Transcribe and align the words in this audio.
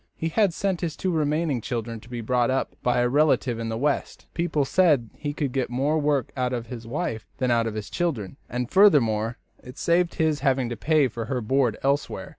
He 0.15 0.29
had 0.29 0.51
sent 0.51 0.81
his 0.81 0.95
two 0.95 1.11
remaining 1.11 1.61
children 1.61 1.99
to 1.99 2.09
be 2.09 2.21
brought 2.21 2.49
up 2.49 2.75
by 2.81 3.01
a 3.01 3.07
relative 3.07 3.59
in 3.59 3.69
the 3.69 3.77
West. 3.77 4.25
People 4.33 4.65
said 4.65 5.11
he 5.13 5.31
could 5.31 5.51
get 5.51 5.69
more 5.69 5.99
work 5.99 6.31
out 6.35 6.53
of 6.53 6.65
his 6.65 6.87
wife 6.87 7.27
than 7.37 7.51
out 7.51 7.67
of 7.67 7.75
the 7.75 7.83
children, 7.83 8.37
and, 8.49 8.67
furthermore, 8.71 9.37
it 9.63 9.77
saved 9.77 10.15
his 10.15 10.39
having 10.39 10.69
to 10.69 10.75
pay 10.75 11.07
for 11.07 11.25
her 11.25 11.39
board 11.39 11.77
elsewhere. 11.83 12.29